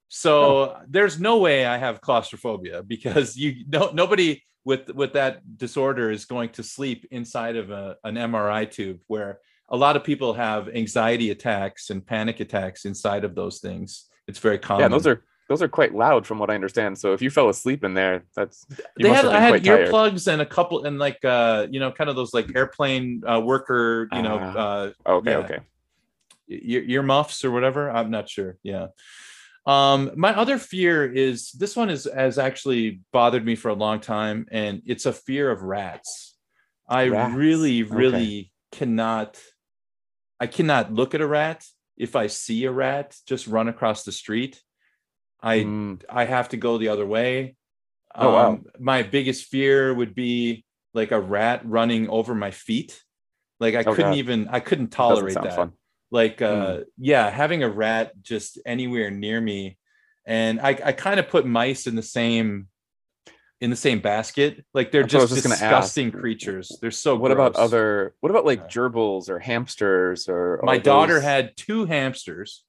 So 0.08 0.78
there's 0.88 1.20
no 1.20 1.40
way 1.40 1.66
I 1.66 1.78
have 1.78 2.00
claustrophobia 2.00 2.84
because 2.84 3.36
you 3.36 3.66
no 3.68 3.92
nobody 3.92 4.44
with 4.64 4.90
with 4.94 5.14
that 5.14 5.58
disorder 5.58 6.12
is 6.12 6.26
going 6.26 6.50
to 6.50 6.64
sleep 6.64 7.08
inside 7.12 7.56
of 7.56 7.72
a, 7.72 7.98
an 8.04 8.16
MRI 8.16 8.70
tube 8.70 9.02
where 9.08 9.40
a 9.70 9.78
lot 9.78 9.96
of 9.96 10.04
people 10.04 10.34
have 10.34 10.70
anxiety 10.70 11.32
attacks 11.32 11.90
and 11.90 12.06
panic 12.06 12.40
attacks 12.40 12.86
inside 12.86 13.24
of 13.24 13.36
those 13.36 13.60
things. 13.60 14.06
It's 14.28 14.40
very 14.40 14.60
common. 14.60 14.82
Yeah, 14.82 14.88
those 14.90 15.08
are 15.08 15.24
those 15.48 15.62
are 15.62 15.68
quite 15.68 15.94
loud 15.94 16.26
from 16.26 16.40
what 16.40 16.50
I 16.50 16.56
understand. 16.56 16.98
So 16.98 17.14
if 17.14 17.22
you 17.22 17.30
fell 17.30 17.50
asleep 17.50 17.84
in 17.84 17.94
there, 17.94 18.24
that's 18.36 18.66
you 18.98 19.04
they 19.08 19.14
had 19.14 19.26
I 19.26 19.40
had 19.40 19.64
tired. 19.64 19.90
earplugs 19.90 20.32
and 20.32 20.42
a 20.42 20.46
couple 20.46 20.86
and 20.86 20.98
like 20.98 21.24
uh 21.24 21.68
you 21.70 21.80
know 21.80 21.92
kind 21.92 22.10
of 22.10 22.16
those 22.16 22.34
like 22.34 22.56
airplane 22.56 23.22
uh 23.28 23.40
worker 23.40 24.08
you 24.12 24.22
know 24.24 24.40
Ah. 24.42 24.58
uh 24.58 24.92
Okay, 25.18 25.32
yeah. 25.32 25.38
okay. 25.38 25.60
ear, 26.50 26.84
ear 26.88 27.04
muffs 27.04 27.44
or 27.44 27.52
whatever 27.52 27.90
i'm 27.90 28.12
not 28.12 28.30
sure 28.30 28.58
yeah 28.62 28.88
um 29.66 30.12
my 30.16 30.36
other 30.36 30.58
fear 30.60 31.12
is 31.12 31.52
this 31.54 31.76
one 31.76 31.90
is 31.90 32.08
has 32.14 32.38
actually 32.38 33.02
bothered 33.12 33.44
me 33.46 33.56
for 33.56 33.70
a 33.70 33.74
long 33.74 34.00
time 34.00 34.46
and 34.52 34.82
it's 34.86 35.06
a 35.08 35.14
fear 35.14 35.50
of 35.50 35.64
rats 35.64 36.36
i 36.88 37.08
Rats, 37.08 37.34
really 37.36 37.84
okay. 37.84 37.96
really 37.96 38.52
cannot 38.72 39.40
i 40.40 40.48
cannot 40.48 40.94
look 40.94 41.14
at 41.16 41.22
a 41.22 41.28
rat 41.28 41.66
if 41.98 42.16
i 42.16 42.28
see 42.28 42.66
a 42.66 42.72
rat 42.72 43.16
just 43.26 43.48
run 43.48 43.68
across 43.68 44.04
the 44.04 44.12
street 44.12 44.62
i 45.42 45.60
Mm, 45.60 46.02
I 46.10 46.26
have 46.26 46.50
to 46.50 46.58
go 46.58 46.78
the 46.78 46.88
other 46.90 47.06
way. 47.06 47.56
Oh, 48.16 48.32
wow. 48.32 48.48
Um, 48.54 48.66
My 48.80 49.04
biggest 49.04 49.46
fear 49.46 49.94
would 49.94 50.16
be 50.16 50.64
like 50.94 51.12
a 51.12 51.20
rat 51.20 51.62
running 51.66 52.08
over 52.10 52.34
my 52.34 52.52
feet. 52.52 53.04
Like 53.60 53.76
I 53.76 53.84
Oh, 53.84 53.94
couldn't 53.94 54.12
God. 54.12 54.18
even, 54.18 54.48
I 54.48 54.60
couldn't 54.62 54.90
tolerate 54.92 55.36
that. 55.36 55.56
fun. 55.56 55.74
Like, 56.12 56.42
uh, 56.42 56.80
yeah, 56.98 57.30
having 57.30 57.64
a 57.64 57.70
rat 57.70 58.14
just 58.22 58.58
anywhere 58.66 59.12
near 59.12 59.40
me, 59.42 59.78
and 60.26 60.60
I, 60.62 60.70
I 60.70 60.92
kind 60.94 61.20
of 61.20 61.28
put 61.28 61.46
mice 61.46 61.88
in 61.88 61.96
the 61.96 62.04
same, 62.04 62.68
in 63.62 63.70
the 63.70 63.76
same 63.76 64.00
basket. 64.00 64.66
Like 64.74 64.92
they're 64.92 65.04
That's 65.04 65.14
what 65.14 65.24
I 65.24 65.26
just 65.28 65.36
just 65.44 65.50
disgusting 65.50 66.12
creatures. 66.12 66.78
They're 66.82 66.92
so. 66.92 67.16
What 67.16 67.32
about 67.32 67.56
other? 67.56 68.14
What 68.20 68.30
about 68.30 68.46
like 68.46 68.70
gerbils 68.70 69.30
or 69.30 69.40
hamsters 69.40 70.28
or? 70.28 70.60
my 70.64 70.78
daughter 70.78 71.16
those- 71.16 71.24
had 71.24 71.56
two 71.58 71.86
hamsters 71.86 72.64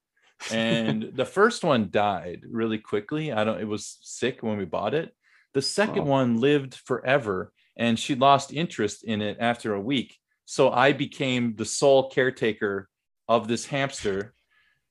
and 0.51 1.11
the 1.15 1.25
first 1.25 1.63
one 1.63 1.89
died 1.89 2.41
really 2.47 2.77
quickly 2.77 3.31
i 3.33 3.43
don't 3.43 3.59
it 3.59 3.67
was 3.67 3.97
sick 4.03 4.43
when 4.43 4.55
we 4.55 4.65
bought 4.65 4.93
it 4.93 5.15
the 5.55 5.61
second 5.63 6.05
Wow. 6.05 6.11
one 6.19 6.39
lived 6.39 6.75
forever 6.75 7.51
and 7.75 7.97
she 7.97 8.13
lost 8.13 8.53
interest 8.53 9.03
in 9.03 9.23
it 9.23 9.37
after 9.39 9.73
a 9.73 9.81
week 9.81 10.15
so 10.45 10.69
i 10.71 10.93
became 10.93 11.55
the 11.55 11.65
sole 11.65 12.11
caretaker 12.11 12.87
of 13.27 13.47
this 13.47 13.65
hamster 13.65 14.35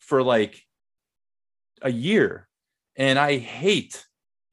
for 0.00 0.20
like 0.20 0.60
a 1.80 1.92
year 1.92 2.48
and 2.96 3.16
i 3.16 3.36
hate 3.38 4.04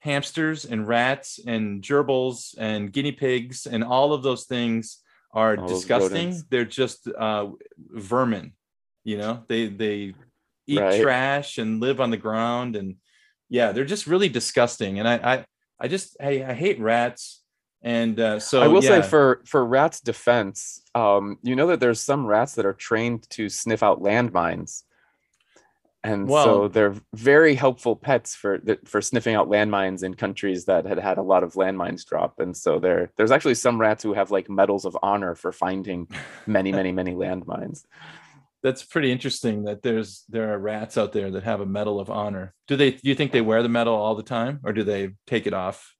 hamsters 0.03 0.65
and 0.65 0.87
rats 0.87 1.39
and 1.47 1.81
gerbils 1.81 2.55
and 2.57 2.91
guinea 2.91 3.11
pigs 3.13 3.65
and 3.65 3.83
all 3.83 4.11
of 4.13 4.21
those 4.21 4.43
things 4.45 4.99
are 5.31 5.55
All 5.57 5.67
disgusting. 5.67 6.29
they're 6.51 6.71
just 6.81 7.07
uh 7.07 7.47
vermin 8.09 8.51
you 9.05 9.17
know? 9.17 9.43
They 9.49 9.67
they 9.67 10.13
eat 10.67 10.79
Right. 10.79 11.01
trash 11.01 11.57
and 11.57 11.81
live 11.81 11.99
on 11.99 12.09
the 12.11 12.17
ground 12.27 12.75
and 12.79 12.95
yeah 13.49 13.71
they're 13.73 13.91
just 13.95 14.07
really 14.07 14.29
disgusting. 14.29 14.99
And 14.99 15.07
i 15.07 15.15
i, 15.33 15.45
I 15.83 15.87
just 15.87 16.15
I, 16.21 16.31
I 16.51 16.53
hate 16.53 16.79
rats. 16.79 17.41
And 17.81 18.17
uh 18.19 18.39
so 18.39 18.61
I 18.61 18.67
will 18.67 18.83
yeah. 18.83 19.01
say 19.01 19.09
for 19.13 19.41
for 19.45 19.65
rats' 19.65 19.99
defense, 20.01 20.81
um, 20.95 21.37
you 21.43 21.55
know 21.57 21.67
that 21.67 21.79
there's 21.81 21.99
some 22.01 22.25
rats 22.25 22.55
that 22.55 22.65
are 22.65 22.77
trained 22.89 23.29
to 23.31 23.49
sniff 23.49 23.83
out 23.83 23.99
landmines, 24.01 24.83
and 26.03 26.27
Well- 26.27 26.45
so 26.45 26.67
they're 26.67 26.95
very 27.13 27.55
helpful 27.55 27.95
pets 27.95 28.35
for 28.35 28.59
for 28.85 29.01
sniffing 29.01 29.35
out 29.35 29.49
landmines 29.49 30.03
in 30.03 30.13
countries 30.15 30.65
that 30.65 30.85
had 30.85 30.99
had 30.99 31.17
a 31.17 31.21
lot 31.21 31.43
of 31.43 31.53
landmines 31.53 32.05
drop. 32.05 32.39
And 32.39 32.55
so 32.55 32.79
there 32.79 33.11
there's 33.17 33.31
actually 33.31 33.55
some 33.55 33.79
rats 33.79 34.03
who 34.03 34.13
have 34.13 34.29
like 34.31 34.49
medals 34.49 34.85
of 34.85 34.97
honor 35.01 35.35
for 35.35 35.51
finding 35.51 36.07
many 36.45 36.71
many 36.71 36.91
many 36.91 37.13
landmines. 37.23 37.85
that's 38.63 38.83
pretty 38.83 39.11
interesting 39.11 39.63
that 39.65 39.81
there's 39.81 40.23
there 40.29 40.53
are 40.53 40.57
rats 40.59 40.97
out 40.97 41.11
there 41.13 41.29
that 41.31 41.43
have 41.43 41.59
a 41.61 41.65
medal 41.65 41.99
of 41.99 42.09
honor 42.09 42.53
do 42.67 42.75
they 42.77 42.91
do 42.91 43.09
you 43.09 43.15
think 43.15 43.31
they 43.31 43.41
wear 43.41 43.61
the 43.61 43.69
medal 43.69 43.93
all 43.93 44.15
the 44.15 44.23
time 44.23 44.59
or 44.63 44.71
do 44.71 44.83
they 44.83 45.09
take 45.27 45.45
it 45.47 45.53
off 45.53 45.93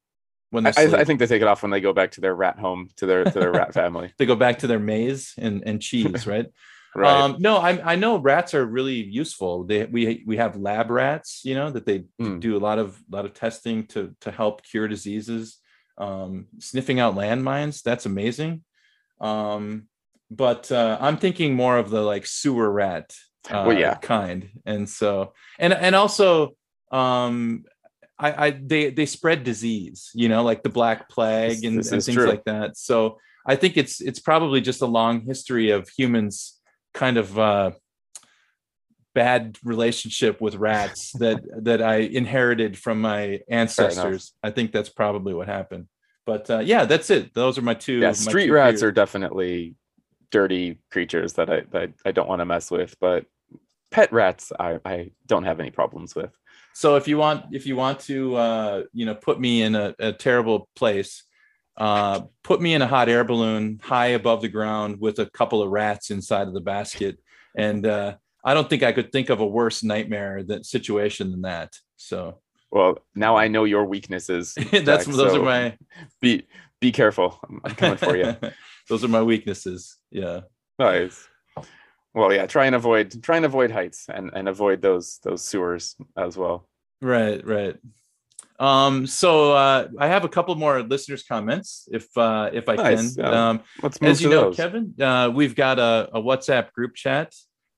when 0.50 0.64
they 0.64 0.72
I, 0.78 1.02
I 1.02 1.04
think 1.04 1.20
they 1.20 1.28
take 1.28 1.42
it 1.42 1.48
off 1.48 1.62
when 1.64 1.72
they 1.72 1.82
go 1.82 1.92
back 1.94 2.12
to 2.12 2.22
their 2.22 2.34
rat 2.36 2.58
home 2.60 2.88
to 2.98 3.06
their 3.06 3.24
to 3.26 3.38
their 3.40 3.52
rat 3.52 3.74
family. 3.82 4.14
they 4.18 4.26
go 4.26 4.36
back 4.38 4.60
to 4.60 4.68
their 4.68 4.80
maze 4.80 5.34
and, 5.38 5.64
and 5.66 5.82
cheese 5.82 6.26
right 6.34 6.48
Right. 6.96 7.12
Um, 7.12 7.38
no, 7.40 7.58
I, 7.58 7.94
I 7.94 7.96
know 7.96 8.18
rats 8.18 8.54
are 8.54 8.66
really 8.66 9.04
useful. 9.04 9.64
They 9.64 9.86
we 9.86 10.24
we 10.28 10.38
have 10.38 10.56
lab 10.56 10.92
rats, 10.92 11.42
you 11.44 11.56
know, 11.56 11.72
that 11.72 11.86
they 11.86 12.06
Mm. 12.22 12.40
do 12.40 12.56
a 12.56 12.60
lot 12.60 12.78
of 12.80 13.00
lot 13.10 13.26
of 13.26 13.34
testing 13.34 13.88
to 13.88 14.16
to 14.22 14.32
help 14.32 14.64
cure 14.64 14.88
diseases. 14.88 15.58
Um, 15.98 16.48
sniffing 16.60 17.00
out 17.00 17.16
landmines, 17.16 17.82
that's 17.84 18.06
amazing. 18.06 18.64
Um, 19.22 19.88
but 20.30 20.72
uh, 20.72 20.98
I'm 21.00 21.18
thinking 21.18 21.56
more 21.56 21.78
of 21.78 21.90
the 21.90 22.02
like 22.02 22.26
sewer 22.26 22.72
rat 22.72 23.16
uh, 23.50 23.64
Well, 23.68 23.78
yeah. 23.78 23.96
kind, 23.96 24.50
and 24.66 24.88
so 24.90 25.34
and 25.60 25.74
and 25.74 25.96
also 25.96 26.56
um, 26.92 27.66
I, 28.20 28.48
I 28.48 28.50
they 28.52 28.90
they 28.92 29.06
spread 29.06 29.44
disease, 29.44 30.12
you 30.14 30.30
know, 30.30 30.44
like 30.44 30.64
the 30.64 30.70
black 30.70 31.10
plague 31.10 31.64
and, 31.66 31.78
and 31.78 31.86
things 31.86 32.06
true. 32.14 32.28
like 32.28 32.44
that. 32.46 32.78
So 32.78 33.20
I 33.48 33.56
think 33.56 33.78
it's 33.78 34.00
it's 34.02 34.20
probably 34.20 34.62
just 34.62 34.82
a 34.82 34.86
long 34.88 35.22
history 35.22 35.72
of 35.72 35.90
humans 35.90 36.60
kind 36.94 37.18
of 37.18 37.38
uh, 37.38 37.72
bad 39.14 39.58
relationship 39.64 40.42
with 40.42 40.56
rats 40.56 41.12
that 41.20 41.42
that 41.64 41.82
I 41.82 41.98
inherited 41.98 42.78
from 42.78 43.02
my 43.02 43.42
ancestors. 43.48 44.34
I 44.44 44.52
think 44.52 44.72
that's 44.72 44.90
probably 44.90 45.34
what 45.34 45.48
happened. 45.48 45.88
But 46.26 46.50
uh, 46.50 46.60
yeah, 46.60 46.86
that's 46.86 47.10
it. 47.10 47.34
Those 47.34 47.58
are 47.58 47.62
my 47.64 47.74
two. 47.74 48.00
yeah, 48.00 48.08
my 48.08 48.14
street 48.14 48.48
two 48.48 48.54
rats 48.54 48.74
fears. 48.76 48.84
are 48.84 48.92
definitely 48.92 49.76
dirty 50.32 50.80
creatures 50.90 51.34
that 51.34 51.50
I 51.50 51.62
that 51.72 51.92
I 52.06 52.12
don't 52.12 52.30
want 52.30 52.40
to 52.40 52.46
mess 52.46 52.72
with, 52.72 52.96
but 53.00 53.26
pet 53.92 54.12
rats 54.12 54.52
I, 54.60 54.80
I 54.84 55.12
don't 55.28 55.44
have 55.44 55.60
any 55.60 55.70
problems 55.70 56.16
with. 56.16 56.32
so 56.74 56.96
if 56.96 57.08
you 57.08 57.18
want 57.18 57.46
if 57.54 57.68
you 57.68 57.76
want 57.76 58.00
to 58.00 58.36
uh 58.36 58.84
you 58.92 59.06
know 59.06 59.14
put 59.14 59.40
me 59.40 59.62
in 59.62 59.76
a, 59.76 59.94
a 60.00 60.12
terrible 60.12 60.68
place 60.76 61.24
uh 61.78 62.22
put 62.44 62.62
me 62.62 62.74
in 62.74 62.82
a 62.82 62.88
hot 62.88 63.10
air 63.10 63.24
balloon 63.24 63.80
high 63.84 64.08
above 64.08 64.42
the 64.42 64.48
ground 64.48 65.00
with 65.00 65.20
a 65.20 65.26
couple 65.28 65.62
of 65.62 65.70
rats 65.72 66.12
inside 66.12 66.48
of 66.48 66.54
the 66.54 66.62
basket 66.62 67.18
and 67.58 67.86
uh 67.86 68.14
i 68.46 68.54
don't 68.54 68.70
think 68.70 68.84
i 68.84 68.92
could 68.92 69.12
think 69.12 69.30
of 69.30 69.40
a 69.40 69.46
worse 69.46 69.84
nightmare 69.84 70.44
that 70.44 70.66
situation 70.66 71.32
than 71.32 71.42
that 71.42 71.74
so 71.98 72.40
Well, 72.72 72.98
now 73.16 73.38
I 73.38 73.48
know 73.50 73.66
your 73.66 73.86
weaknesses. 73.86 74.54
that's 74.72 75.06
Jack, 75.06 75.16
those 75.16 75.34
so 75.34 75.42
are 75.42 75.46
my 75.46 75.78
be 76.22 76.48
be 76.82 76.92
careful. 76.92 77.40
I'm, 77.48 77.62
I'm 77.64 77.76
coming 77.76 77.98
for 77.98 78.18
you. 78.18 78.36
those 78.90 79.04
are 79.04 79.08
my 79.08 79.22
weaknesses 79.22 79.98
yeah 80.12 80.42
Nice. 80.80 81.28
Well, 82.14 82.32
yeah, 82.34 82.46
try 82.46 82.66
and 82.66 82.76
avoid 82.76 83.24
try 83.24 83.38
and 83.38 83.46
avoid 83.46 83.72
heights 83.72 84.08
and 84.10 84.32
and 84.34 84.48
avoid 84.48 84.82
those 84.82 85.20
those 85.24 85.44
sewers 85.44 85.96
as 86.18 86.38
well. 86.38 86.68
Right, 87.02 87.46
right. 87.46 87.76
Um, 88.60 89.08
so 89.08 89.54
uh, 89.54 89.88
I 89.98 90.08
have 90.08 90.24
a 90.24 90.30
couple 90.30 90.54
more 90.56 90.82
listeners' 90.84 91.24
comments, 91.24 91.88
if 91.92 92.06
uh, 92.18 92.50
if 92.54 92.70
I 92.70 92.76
Nice, 92.76 93.16
can. 93.16 93.26
yeah. 93.26 93.50
Um, 93.50 93.62
Let's 93.82 94.00
move 94.02 94.12
as 94.12 94.22
you 94.22 94.30
know, 94.30 94.42
those. 94.46 94.56
Kevin, 94.56 94.94
uh, 95.02 95.32
we've 95.34 95.56
got 95.56 95.80
a, 95.80 96.10
a 96.14 96.22
WhatsApp 96.22 96.72
group 96.72 96.96
chat, 96.96 97.34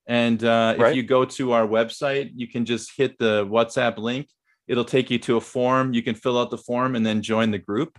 and 0.05 0.43
uh, 0.43 0.75
Right. 0.77 0.89
if 0.91 0.95
you 0.95 1.03
go 1.03 1.25
to 1.25 1.53
our 1.53 1.65
website, 1.67 2.31
you 2.35 2.47
can 2.47 2.65
just 2.65 2.91
hit 2.97 3.17
the 3.17 3.45
WhatsApp 3.45 3.97
link. 3.97 4.27
It'll 4.67 4.85
take 4.85 5.09
you 5.09 5.19
to 5.19 5.37
a 5.37 5.41
form. 5.41 5.93
You 5.93 6.01
can 6.03 6.15
fill 6.15 6.37
out 6.39 6.49
the 6.49 6.57
form 6.57 6.95
and 6.95 7.05
then 7.05 7.21
join 7.21 7.51
the 7.51 7.59
group. 7.59 7.97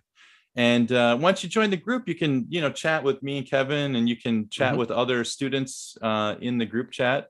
And 0.57 0.91
uh, 0.91 1.17
once 1.21 1.43
you 1.45 1.49
join 1.51 1.71
the 1.71 1.77
group, 1.77 2.09
you 2.09 2.15
can 2.15 2.47
you 2.49 2.61
know 2.61 2.71
chat 2.71 3.05
with 3.05 3.23
me 3.23 3.39
and 3.39 3.47
Kevin, 3.49 3.97
and 3.97 4.09
you 4.09 4.17
can 4.17 4.49
chat 4.51 4.75
Mhm. 4.75 4.79
with 4.79 4.91
other 4.91 5.23
students 5.25 5.97
uh, 6.03 6.35
in 6.41 6.59
the 6.59 6.67
group 6.67 6.91
chat. 6.91 7.29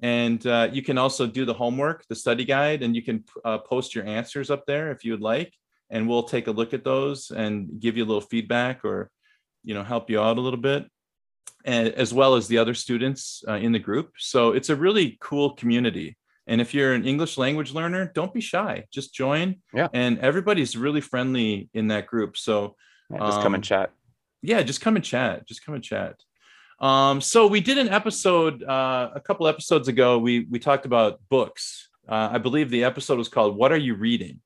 And 0.00 0.46
uh, 0.46 0.68
you 0.72 0.82
can 0.82 0.96
also 0.98 1.26
do 1.26 1.44
the 1.44 1.54
homework, 1.54 2.06
the 2.08 2.14
study 2.14 2.44
guide, 2.44 2.82
and 2.82 2.94
you 2.94 3.02
can 3.02 3.24
uh, 3.44 3.58
post 3.58 3.94
your 3.94 4.06
answers 4.06 4.50
up 4.50 4.64
there 4.66 4.90
if 4.92 5.04
you 5.04 5.12
would 5.12 5.20
like. 5.20 5.52
And 5.90 6.08
we'll 6.08 6.24
take 6.24 6.46
a 6.46 6.52
look 6.52 6.74
at 6.74 6.84
those 6.84 7.30
and 7.30 7.80
give 7.80 7.96
you 7.96 8.04
a 8.04 8.06
little 8.06 8.20
feedback 8.20 8.84
or, 8.84 9.10
you 9.64 9.74
know, 9.74 9.82
help 9.82 10.10
you 10.10 10.20
out 10.20 10.38
a 10.38 10.40
little 10.40 10.60
bit, 10.60 10.86
and, 11.64 11.88
as 11.88 12.12
well 12.14 12.36
as 12.36 12.46
the 12.46 12.58
other 12.58 12.74
students 12.74 13.42
uh, 13.48 13.54
in 13.54 13.72
the 13.72 13.78
group. 13.78 14.12
So 14.18 14.52
it's 14.52 14.68
a 14.68 14.76
really 14.76 15.16
cool 15.20 15.54
community. 15.54 16.16
And 16.46 16.60
if 16.60 16.74
you're 16.74 16.94
an 16.94 17.06
English 17.06 17.36
language 17.38 17.72
learner, 17.72 18.10
don't 18.14 18.32
be 18.32 18.40
shy. 18.40 18.84
Just 18.92 19.14
join. 19.14 19.56
Yeah. 19.74 19.88
And 19.92 20.18
everybody's 20.20 20.76
really 20.76 21.00
friendly 21.00 21.68
in 21.74 21.88
that 21.88 22.06
group. 22.06 22.36
So 22.36 22.76
Yeah, 23.10 23.18
just 23.20 23.38
come 23.38 23.48
um, 23.48 23.54
and 23.54 23.64
chat. 23.64 23.90
yeah 24.42 24.62
just 24.62 24.80
come 24.80 24.96
and 24.96 25.04
chat 25.04 25.46
just 25.48 25.64
come 25.64 25.74
and 25.74 25.82
chat 25.82 26.14
um 26.80 27.20
so 27.20 27.46
we 27.46 27.60
did 27.60 27.76
an 27.78 27.88
episode 27.88 28.62
uh 28.62 29.10
a 29.14 29.20
couple 29.20 29.48
episodes 29.48 29.88
ago 29.88 30.18
we 30.18 30.46
we 30.50 30.58
talked 30.58 30.86
about 30.86 31.20
books. 31.28 31.88
Uh, 32.08 32.30
i 32.32 32.38
believe 32.38 32.70
the 32.70 32.84
episode 32.84 33.18
was 33.18 33.28
called 33.28 33.56
what 33.56 33.72
are 33.72 33.76
you 33.76 33.94
reading? 33.94 34.40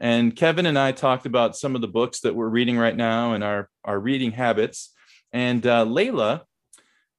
And 0.00 0.34
kevin 0.34 0.66
and 0.66 0.78
i 0.78 0.92
talked 0.92 1.26
about 1.26 1.56
some 1.56 1.74
of 1.74 1.80
the 1.80 1.88
books 1.88 2.20
that 2.20 2.34
we're 2.34 2.48
reading 2.48 2.76
right 2.76 2.96
now 2.96 3.34
and 3.34 3.44
our 3.44 3.68
our 3.84 3.98
reading 3.98 4.32
habits. 4.32 4.92
And 5.32 5.66
uh, 5.66 5.84
layla 5.84 6.42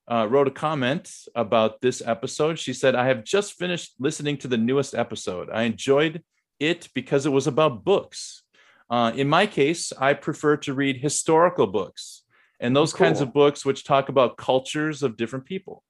uh, 0.09 0.27
wrote 0.29 0.47
a 0.47 0.51
comment 0.51 1.11
about 1.35 1.81
this 1.81 2.01
episode. 2.05 2.59
She 2.59 2.73
said 2.73 2.93
i 2.93 3.07
have 3.07 3.23
just 3.23 3.53
finished 3.53 3.93
listening 3.99 4.37
to 4.39 4.47
the 4.47 4.57
newest 4.57 4.93
episode. 4.93 5.49
I 5.49 5.63
enjoyed 5.63 6.23
it 6.59 6.89
because 6.93 7.25
it 7.25 7.31
was 7.31 7.47
about 7.47 7.85
books. 7.85 8.43
Uh, 8.89 9.11
in 9.15 9.27
my 9.27 9.47
case, 9.47 9.91
I 9.99 10.13
prefer 10.13 10.57
to 10.57 10.73
read 10.73 10.97
historical 10.97 11.67
books 11.67 12.23
and 12.59 12.75
those 12.75 12.93
kinds 12.93 13.21
of 13.21 13.33
books 13.33 13.65
which 13.65 13.83
talk 13.83 14.09
about 14.09 14.37
cultures 14.37 15.03
of 15.03 15.17
different 15.17 15.45
people. 15.45 15.83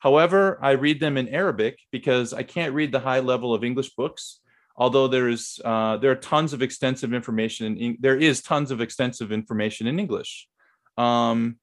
However, 0.00 0.58
I 0.62 0.72
read 0.72 1.00
them 1.00 1.16
in 1.16 1.28
Arabic 1.28 1.78
because 1.90 2.32
I 2.32 2.42
can't 2.42 2.74
read 2.74 2.92
the 2.92 3.00
high 3.00 3.20
level 3.20 3.54
of 3.54 3.64
English 3.64 3.90
books. 3.94 4.40
although 4.80 5.08
there 5.08 5.28
is 5.28 5.60
uh, 5.64 5.96
there 5.96 6.12
are 6.12 6.22
tons 6.34 6.52
of 6.52 6.62
extensive 6.62 7.12
information 7.12 7.76
in 7.76 7.96
there 7.98 8.16
is 8.16 8.40
tons 8.40 8.70
of 8.70 8.80
extensive 8.80 9.32
information 9.32 9.86
in 9.86 9.98
English. 9.98 10.48
Um, 10.96 11.58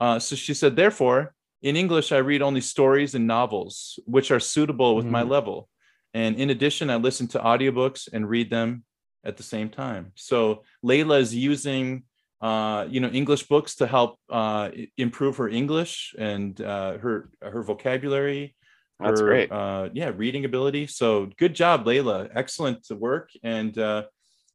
uh, 0.00 0.18
so 0.18 0.36
she 0.36 0.54
said, 0.54 0.76
therefore, 0.76 1.34
in 1.62 1.76
English, 1.76 2.12
I 2.12 2.18
read 2.18 2.42
only 2.42 2.60
stories 2.60 3.14
and 3.14 3.26
novels 3.26 3.98
which 4.06 4.30
are 4.30 4.40
suitable 4.40 4.94
with 4.96 5.06
mm. 5.06 5.10
my 5.10 5.22
level. 5.22 5.68
And 6.14 6.36
in 6.36 6.50
addition, 6.50 6.88
I 6.88 6.96
listen 6.96 7.26
to 7.28 7.38
audiobooks 7.38 8.08
and 8.12 8.28
read 8.28 8.50
them 8.50 8.84
at 9.24 9.36
the 9.36 9.42
same 9.42 9.68
time. 9.68 10.12
So 10.14 10.62
Layla 10.84 11.20
is 11.20 11.34
using 11.34 12.04
uh, 12.40 12.86
you 12.88 13.00
know 13.00 13.08
English 13.08 13.44
books 13.48 13.76
to 13.76 13.86
help 13.86 14.18
uh, 14.30 14.70
improve 14.96 15.36
her 15.36 15.48
English 15.48 16.14
and 16.18 16.60
uh, 16.60 16.98
her 16.98 17.30
her 17.42 17.62
vocabulary. 17.62 18.54
That's 19.00 19.20
her, 19.20 19.26
great. 19.26 19.52
Uh, 19.52 19.90
yeah, 19.92 20.10
reading 20.14 20.44
ability. 20.44 20.86
So 20.88 21.30
good 21.38 21.54
job, 21.54 21.84
Layla. 21.84 22.30
Excellent 22.34 22.86
work. 22.90 23.30
And 23.42 23.76
uh, 23.78 24.04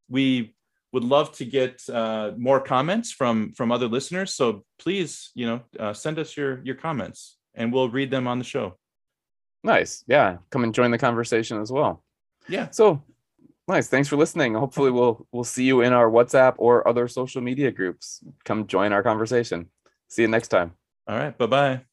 we 0.09 0.53
would 0.91 1.03
love 1.03 1.31
to 1.33 1.45
get 1.45 1.81
uh, 1.89 2.31
more 2.37 2.59
comments 2.59 3.11
from 3.11 3.51
from 3.53 3.71
other 3.71 3.87
listeners. 3.87 4.33
So 4.33 4.63
please, 4.79 5.31
you 5.33 5.47
know, 5.47 5.61
uh, 5.79 5.93
send 5.93 6.19
us 6.19 6.37
your 6.37 6.61
your 6.63 6.75
comments, 6.75 7.37
and 7.55 7.73
we'll 7.73 7.89
read 7.89 8.11
them 8.11 8.27
on 8.27 8.37
the 8.37 8.45
show. 8.45 8.77
Nice, 9.63 10.03
yeah. 10.07 10.37
Come 10.51 10.63
and 10.63 10.73
join 10.73 10.91
the 10.91 10.97
conversation 10.97 11.61
as 11.61 11.71
well. 11.71 12.03
Yeah. 12.49 12.69
So 12.71 13.03
nice. 13.67 13.87
Thanks 13.87 14.07
for 14.07 14.15
listening. 14.15 14.53
Hopefully, 14.55 14.91
we'll 14.91 15.27
we'll 15.31 15.43
see 15.43 15.63
you 15.63 15.81
in 15.81 15.93
our 15.93 16.09
WhatsApp 16.09 16.55
or 16.57 16.87
other 16.87 17.07
social 17.07 17.41
media 17.41 17.71
groups. 17.71 18.23
Come 18.43 18.67
join 18.67 18.93
our 18.93 19.03
conversation. 19.03 19.69
See 20.07 20.21
you 20.21 20.27
next 20.27 20.49
time. 20.49 20.73
All 21.07 21.17
right. 21.17 21.37
Bye 21.37 21.47
bye 21.47 21.92